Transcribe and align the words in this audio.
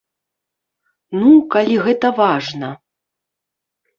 Ну, 1.19 1.33
калі 1.55 1.75
гэта 1.87 2.07
важна. 2.21 2.69